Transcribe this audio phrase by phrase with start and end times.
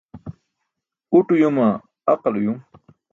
[1.17, 1.67] Uṭ uyuma,
[2.11, 2.59] aqal uyum?